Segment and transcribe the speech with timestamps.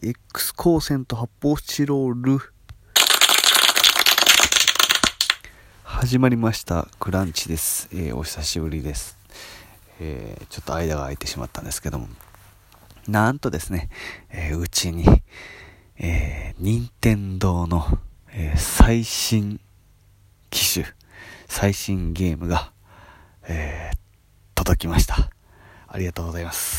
[0.00, 2.38] X 光線と発泡スチロール。
[5.82, 6.86] 始まりました。
[7.00, 7.88] クランチです。
[7.92, 9.18] えーお久しぶりです。
[9.98, 12.06] えーちょっと間が空いてしまったんですけども。
[13.08, 13.90] なんとですね、
[14.30, 15.04] えーうちに、
[15.96, 17.84] えー、任天堂の、
[18.30, 19.60] えー最新
[20.50, 20.86] 機種、
[21.48, 22.70] 最新ゲームが、
[23.48, 23.90] え
[24.54, 25.28] 届きました。
[25.88, 26.77] ありがとうございます。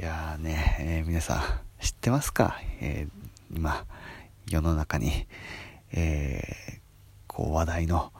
[0.00, 1.42] いやーね、えー皆さん
[1.78, 3.84] 知ってますか、えー今、
[4.48, 5.26] 世の中に、
[5.92, 6.80] えー
[7.26, 8.10] こう話題の、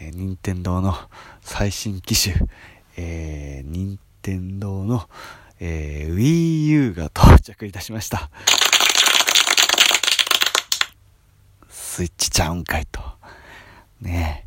[0.00, 0.94] えー任天堂の
[1.42, 2.34] 最新機種、
[2.96, 5.06] えー任天堂の、
[5.60, 8.30] えー Wii U が到着いたしました。
[11.68, 13.02] スイッチちゃうんかいと。
[14.00, 14.46] ね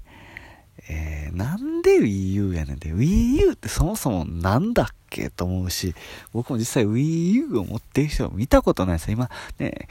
[0.90, 1.28] え。
[1.28, 5.96] えーなんで Wii U やねんで、Wii U ってそもそもなんだっけと思うし、
[6.34, 9.14] 僕も実際 Wii U を持ってる人を見たことないですよ。
[9.14, 9.30] 今、
[9.60, 9.88] ね、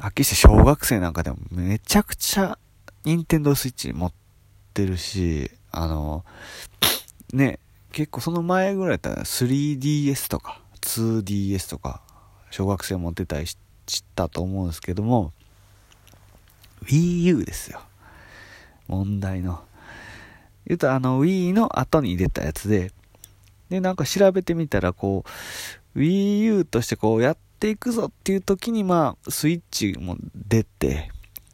[0.00, 2.58] はっきりして小学生なんかでもめちゃくちゃ
[3.04, 4.12] 任天堂スイッチ持っ
[4.74, 6.24] てるし、あの、
[7.32, 7.58] ね、
[7.92, 12.00] 結構その前ぐらいだったら 3DS とか 2DS とか
[12.50, 13.56] 小学生持ってたりし
[14.14, 15.32] たと思うんですけども
[16.84, 17.80] Wii U ですよ
[18.86, 19.64] 問題の
[20.66, 22.92] 言うとあの Wii の後に入れたやつで
[23.70, 25.24] でなんか調べてみたらこ
[25.94, 31.10] う Wii U としてこうやっていくぞっていう時にまあスイッチも出て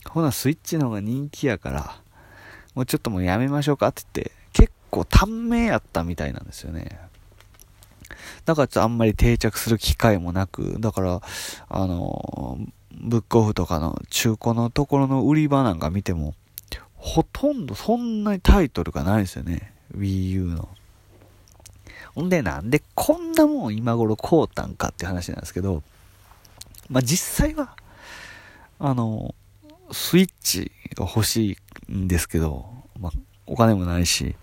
[0.09, 1.97] ほなスイッチの方が人気やから
[2.75, 6.98] もうちょっともうやめましょうかって言って結構短命やったみたいなんですよね。
[8.45, 11.21] だからちょっとあんまり定着する機会もなくだから
[11.69, 12.59] あの
[12.93, 16.34] ブックオフとかの中古のところの売り場なんか見ても
[16.95, 20.69] ほとんどそんなにタイトルがないですよね Wii U の。
[22.15, 25.83] ほんでなんでこんなもん今頃買うたんかって話なんですけど
[26.89, 27.77] まあ実際は
[28.79, 29.34] あの
[29.91, 31.56] スイッチが欲し
[31.89, 32.66] いんですけど、
[33.00, 33.12] まあ、
[33.47, 34.34] お金もないし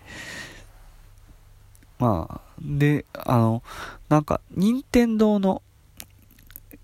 [1.98, 3.62] まあであの
[4.08, 5.62] なんか任天堂の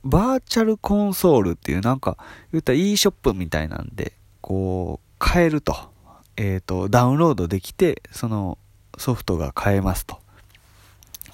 [0.05, 2.17] バーチャルコンソールっていうなんか
[2.53, 5.77] 言ったら e ショップみたいなんでこう買えると。
[6.41, 8.59] えっ、とダウンロードできてその
[8.97, 10.21] ソフトが買えますと。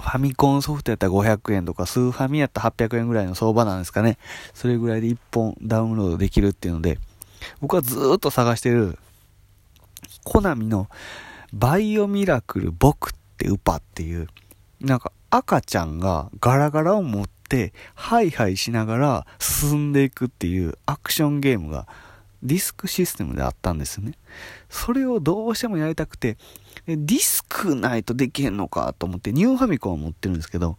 [0.00, 4.18] ファミコンソフトやったら500円とかスーファミやったら800円ぐらいの相場なんですかね。
[4.52, 6.98] それぐらいで1本ダウンロードできるっていうので
[7.60, 8.98] 僕はずーっと探してる
[10.24, 10.88] コナミの
[11.52, 14.28] バイオミラクル僕ってウパっていう
[14.80, 21.86] なんか赤ちゃんがガラガラを持ってハイハイしながら進んでいくっていうアクションゲームが
[22.44, 24.12] ディスクシステムであったんですよね。
[24.68, 26.36] それをどうしてもやりたくて、
[26.86, 30.76] ディスクないとできへんのかと思ってニューファミコンを持ってるんですけど、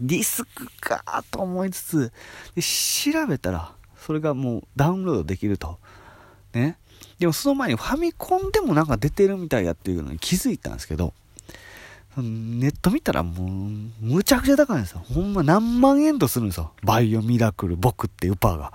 [0.00, 2.12] ディスクかと思いつつ、
[2.56, 5.78] 調べたらそれがもうダウンロードできると。
[6.54, 6.78] ね。
[7.18, 11.12] でもその前にファミコンでもなんか出てるみたいやっていうのに気づいたんですけど、
[12.16, 15.04] ネット見たらもう、むちゃくちゃ高いんですよ。
[15.12, 16.72] ほんま何万円とするんですよ。
[16.82, 18.72] バイオミラクル、僕ってウパーが。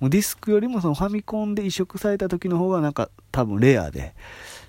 [0.00, 4.14] もうディスクよりもそのファミコンで移植された時の方がなんか多分レアで、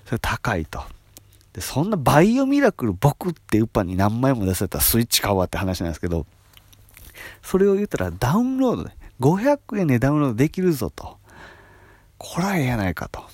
[0.04, 0.80] それ高いと。
[1.52, 6.26] で、そんなバイオミラクル、僕ってウッパに何枚も出されたらスイッチ買うわって話なんですけど、
[7.42, 11.16] それを言ったらダウンロードで、500円でダウンロードできるぞと。
[12.18, 13.24] こらええやないかと。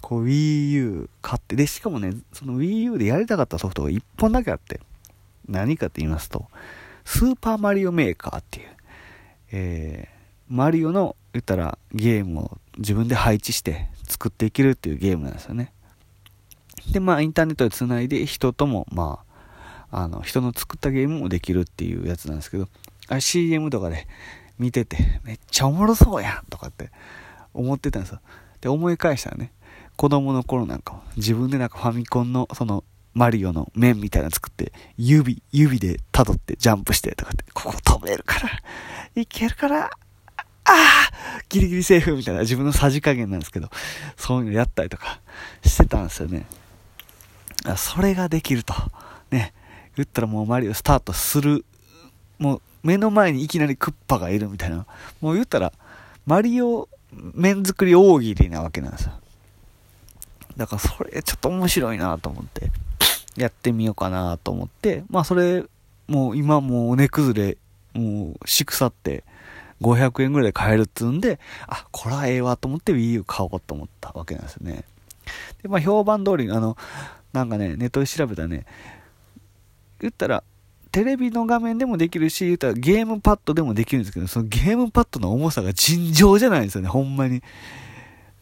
[0.00, 4.80] こう Wii U 買って、で、しかもね、その Wii U でやりたかったソフトが1本だけあって、
[5.48, 6.46] 何かって言いますと、
[7.04, 8.68] スーパーマリオメーカーっていう、
[9.52, 15.72] えー、マリオの、言ったらゲームを自分で配置して作っていけるっていうゲームなんですよね。
[16.92, 19.20] で、まあ、インターネットで繋いで人とも、ま
[19.90, 22.68] あ、あの、人の作ったゲームもできるっていうやつなんですけど、
[23.08, 24.06] あ CM とかで
[24.58, 26.90] 見てて、めっちゃおもろそうやんとかって
[27.54, 28.20] 思ってたんですよ。
[28.60, 29.52] で、思い返したらね、
[29.96, 38.50] 子供の頃なんかも自分でなんかファミコンのそのマリオの面みたいなの作って指、指で辿ってジャンプしてとかって、ここ飛べるから、
[39.14, 39.90] いけるから、
[40.64, 41.10] ああ
[41.48, 43.70] ギリギリセーフみたいな自分のさじ加減なんですけど、
[44.16, 45.20] そういうのやったりとか
[45.64, 46.46] してたんですよね。
[47.76, 48.74] それができると。
[49.30, 49.52] ね。
[49.96, 51.64] 言ったらもうマリオスタートする。
[52.38, 54.86] もう目の前にいきなりクッパがいるみたいな。
[55.20, 55.72] もう言ったら、
[56.24, 59.12] マリオ面作り大喜利なわけなんですよ。
[60.56, 62.70] だからそれちょっと面白いなと思って、
[63.36, 65.64] やってみようかなと思って、まあそれ、
[66.06, 69.24] もう今もう値崩れ、もうし腐って、
[69.80, 74.84] 500円ぐらいで買えるっつうんで、あ、これはええわと思って Wii U 買おうと思ったわけなんですよね。
[75.62, 76.76] で、まあ評判通り、あの、
[77.32, 78.66] なんかね、ネットで調べたらね、
[80.00, 80.44] 言ったら、
[80.92, 87.42] テレビの画面でもできるし、言ったらゲームパッドでもできるんですけど、そのゲームパッドの重さが尋常じゃないんですよね、ほんまに。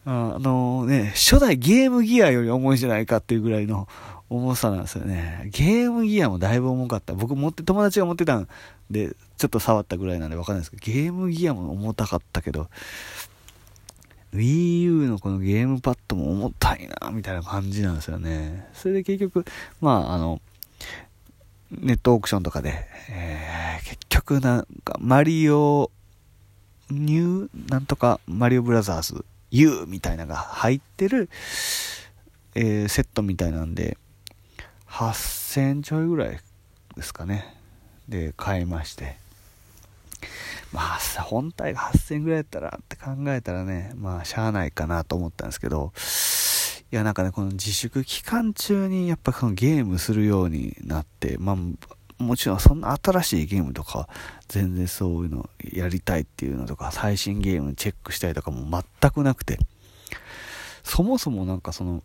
[0.05, 3.87] あのね、初代ゲームギアより重いじゃないかっていうぐらいの
[4.29, 5.49] 重さなんですよね。
[5.51, 7.13] ゲームギアもだいぶ重かった。
[7.13, 8.47] 僕持って、友達が持ってたん
[8.91, 12.69] で、ちょっと触ったぐらいなんでわかんないですけど、ゲームギアも重たかったけど、
[14.33, 18.67] Wii U のこのゲームパッドも重たいな、みたいな感じなんですよね。
[18.73, 19.45] それで結局、
[19.81, 20.39] まあ、あの、
[21.71, 25.89] ネットオークションとかで、えー、結局なんか、マリオ、
[26.91, 31.29] ニュー、なんとか、マリオブラザーズ U みたいなのが入ってる、
[32.55, 33.97] えー、セットみたいなんで、
[34.89, 36.39] 8000ちょいぐらい
[36.95, 37.55] ですかね。
[38.07, 39.17] で、買いまして。
[40.71, 45.93] まあ、本体が8000ぐらいやったらって考えたらね、まあ、しゃあないかなと思ったんですけど、
[46.91, 54.09] いや、なんかね、この自粛期間中にやっぱこのゲームするようになって、まあ、もちろんそんな新しいゲームとか、
[54.47, 59.59] 全然そういうのやりたいっていうのとか、最新ゲームチェックしたりとかも全くなくて、
[60.83, 62.03] そもそもなんかその、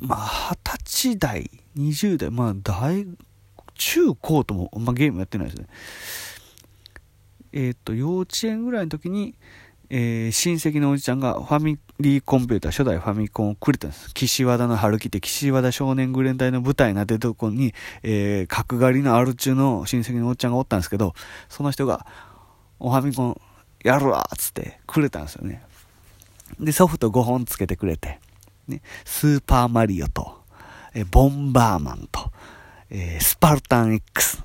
[0.00, 3.06] まあ、二十歳代、20代、まあ、大、
[3.74, 5.66] 中高とも、まあ、ゲームやってないですね。
[7.52, 9.34] えっ、と、幼稚園ぐらいの時に、
[9.90, 14.12] えー、親戚のおじちゃんがファミリーコンピューター、初代ファミコンをくれたんです。
[14.12, 21.14] 岸和田の春来て、岸和田少年グレン隊の舞台なってとこに、えー、角刈りのアル中の親戚のおっちゃんがおったんですけど、
[21.48, 22.06] その人が、
[22.78, 23.40] おファミコン
[23.82, 25.62] やるわっつってくれたんですよね。
[26.60, 28.20] で、ソフト5本つけてくれて、
[28.68, 30.38] ね、スーパーマリオと、
[30.94, 32.30] え、ボンバーマンと、
[32.90, 34.42] えー、スパルタン X。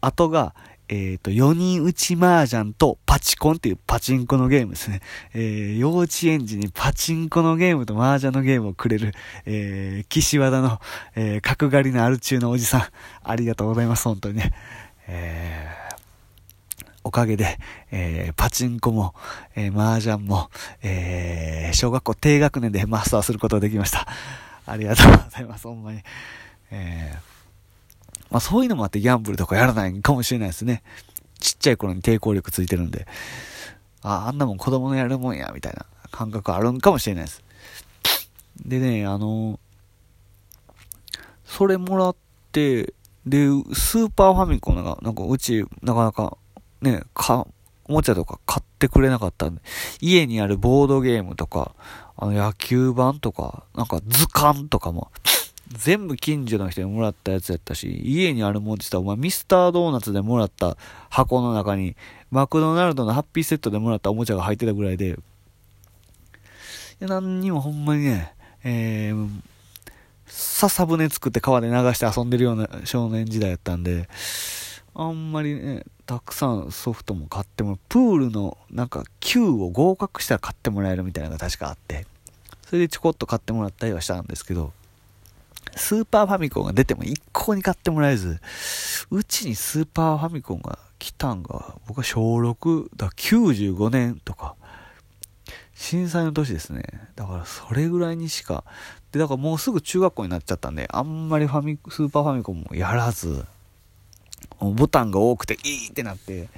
[0.00, 0.54] あとが、
[0.88, 5.00] えっ、ー、と、4人打ち麻雀とパチコンっていうパチンコのゲームですね。
[5.34, 9.12] えー、幼稚園児にパチンコのゲームと麻雀のゲームをくれる、
[9.44, 10.80] えー、岸和田の、
[11.14, 12.82] え、角刈りのアル中のおじさん、
[13.22, 14.52] ありがとうございます、本当にね。
[15.08, 15.87] えー、
[17.04, 17.58] おかげで、
[17.90, 19.14] えー、パチンコも、
[19.54, 20.50] えー、麻雀も、
[20.82, 24.06] えー、小学校低学年でマスターすることができました。
[24.66, 26.02] ありがとうございます、ほんまに。
[26.70, 27.38] えー
[28.30, 30.82] まあそういうのもあってギャンブルとかやらないかもしれないですね。
[31.38, 33.06] ちっちゃい頃に抵抗力ついてるんで、
[34.02, 37.42] あ、あんなもん子供のやるもんや、みたいな感覚あるんかもしれないです。
[38.64, 39.58] でね、あの、
[41.44, 42.16] それもらっ
[42.52, 42.92] て、
[43.26, 46.37] で、スーパーファミコンが、なんかうち、なかなか、
[46.80, 47.46] ね、か、
[47.84, 49.62] おもちゃとか買ってくれなかったんで、
[50.00, 51.74] 家にあるボードゲームとか、
[52.16, 55.10] あの野球盤とか、なんか図鑑とかも、
[55.68, 60.76] 全部近所の人にもらったやつやったし、家にあるもんって言ったら、お前ミスタードーナツでもらった
[61.10, 61.96] 箱の中に、
[62.30, 65.12] マクドナルドのハッピーセットでもらったおもちゃが入ってたぐらいで、い
[67.00, 68.34] や何にもほんまにね、
[68.64, 69.28] えー、
[70.26, 74.08] 笹船作って川で流して遊んでるような少年時代やったんで、
[75.00, 82.04] あんまりね、たくさんソフトも買っても、プールのなんか Q を合格したら買ってもらえるみたいなのが確かあって、
[82.66, 84.72] それでちょこっと買ってもらったりはしたんですけど、
[85.76, 88.40] スーパーファミコンが出ても一向に買ってもらえず、
[89.12, 94.56] うちにスーパーファミコンが来たんが、僕は小6だ、95年とか、
[95.74, 96.82] 震災の年ですね。
[97.14, 98.64] だからそれぐらいにしか、
[99.12, 103.46] で、だからもうすぐ中学校になっちゃったんで、あんまりファミ、スーパーファミコンもやらず、
[104.60, 106.48] ボタンが多くていいってなって、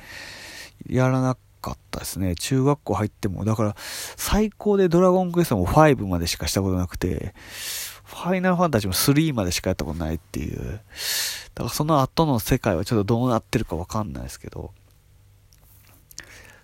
[0.88, 2.34] やらなかったですね。
[2.34, 7.34] 中学校入っても、だから最高でドラゴンクエストも5までしかしたことなくて、
[8.04, 10.80] ファイナルファンタジーも3までしかやったことないっていう。
[11.54, 14.72] だからその後の世界はちょっとどうなってるかわかんないですけど。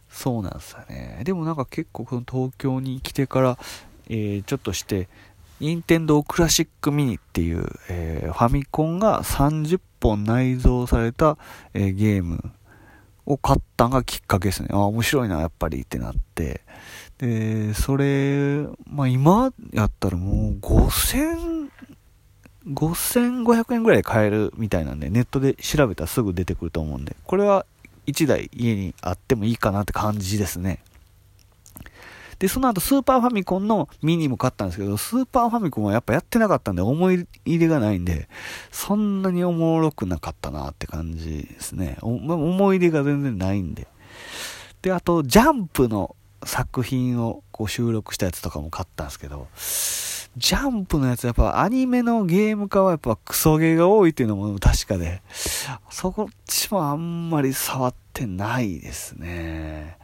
[0.08, 1.20] そうなんですよね。
[1.24, 3.58] でもなんか結構この東京に来てから、
[4.08, 5.08] えー、ちょっとして、
[5.60, 11.38] 任天堂クラシックミニっていう、えー、ファミコンが30本内蔵された、
[11.72, 12.52] えー、ゲーム
[13.24, 14.68] を買ったのがきっかけですね。
[14.72, 16.60] あ、面白いな、やっぱりってなって。
[17.18, 21.70] で、それ、まあ今やったらもう5000、
[22.68, 27.64] 5500円ぐらいで買えるみたいなんで、ネットで調べたらすぐ出てくると思うんで、これは
[28.06, 30.80] 1台家にあってもいいかなって感じですね。
[32.38, 38.28] で、その後スーパーファミコンのミニも買ったんですけど、スーパーファミコンはやっぱやってなかったんで思い入れがないんで、
[38.70, 41.98] そんなにおもろくなかったなって感じですね。
[42.02, 43.86] 思い出が全然ないんで。
[44.82, 46.14] で、あと、ジャンプの
[46.44, 49.48] 作品をこう収録したやつとかも買ったんですけど、
[50.36, 55.22] ジャンプのやつやっぱアニメのゲーム化はやっぱクソゲーが多いっていうのも確かで、
[55.90, 59.96] そこっちもあんまり触ってないですね。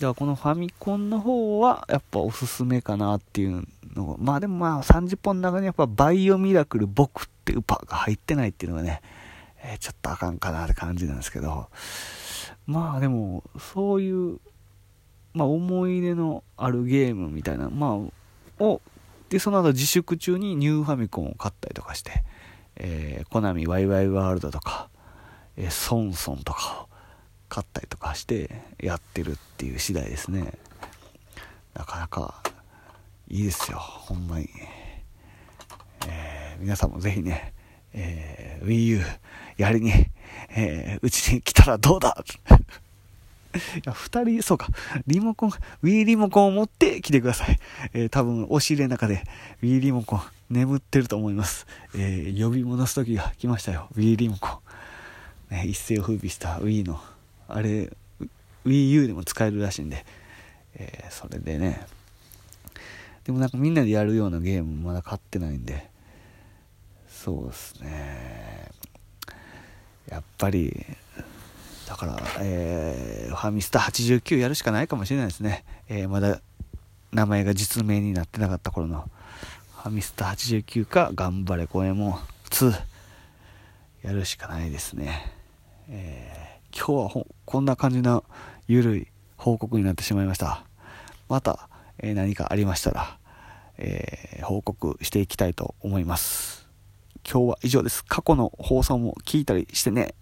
[0.00, 3.64] ではこのファミコンの方はやっぱおすすめかなっていう
[3.94, 9.02] のがまあでもまあ30本の中にやっぱバイオミラクル僕ってウパが入ってないっていうのがね、
[9.62, 11.68] えー、ちょっとあかんかなって感じなんですけど。
[12.66, 14.38] まあでもそういう
[15.34, 17.98] まあ思い出のあるゲームみたいなま
[18.58, 18.80] あを
[19.28, 22.22] でその後自粛中にニューファミコンを買ったりとかして、
[22.76, 24.88] えー、コナミワイワイワールドとか、
[25.56, 26.86] えー、ソンソンとか
[27.50, 30.54] 買ったりとかしてやってるっていう次第ですね
[31.74, 32.42] なかなか
[33.28, 34.48] いいですよほんまに、
[36.08, 37.52] えー、皆さんもぜひね、
[37.92, 39.02] えー、WiiU
[39.58, 39.92] やりに、
[40.50, 42.24] えー、ちに来たらどうだ？
[43.52, 44.68] いや、二人、そうか、
[45.08, 45.50] リモコン、
[45.82, 47.58] Wii リモコンを持って来てください。
[47.92, 49.24] えー、多分、押し入れの中で
[49.60, 51.66] Wii リモコン眠ってると思います。
[51.96, 53.88] えー、呼び戻す時が来ましたよ。
[53.96, 54.62] Wii リモコ
[55.50, 55.54] ン。
[55.54, 57.00] ね、一世を風靡した Wii の
[57.54, 57.90] あれ
[58.64, 60.04] WiiU でも使えるらしいんで、
[60.74, 61.86] えー、それでね。
[63.24, 65.88] でもなんかみんなでやるようなゲームまだ買ってないんで。
[67.08, 68.70] そうですね。
[70.08, 70.86] やっぱり
[71.86, 76.40] だから、えー、ファミスタ89やるしかないかもしれないですね、えー、まだ
[77.12, 79.10] 名前が実名になってなかった頃の。
[79.82, 82.20] ファミスタ89か頑張れ声も。
[82.50, 82.72] 2
[84.02, 85.32] やるしかないですね。
[85.88, 86.49] えー。
[86.80, 88.24] 今日はこんな感じの
[88.66, 89.06] ゆるい
[89.36, 90.64] 報告になってしまいました。
[91.28, 91.68] また、
[91.98, 93.18] えー、何かありましたら、
[93.76, 96.66] えー、報告していきたいと思います。
[97.30, 98.02] 今日は以上です。
[98.02, 100.14] 過去の放送も聞いたりしてね。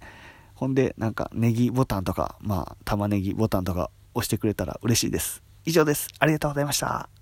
[0.56, 5.44] ほんで、なんかネギボタンとか、まあ、玉ねぎボタンとか押してくれたら嬉しいです。
[5.64, 6.08] 以上です。
[6.18, 7.17] ありがとうございました。